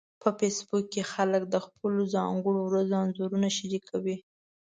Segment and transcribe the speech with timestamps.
[0.21, 4.17] په فېسبوک کې خلک د خپلو ځانګړو ورځو انځورونه شریکوي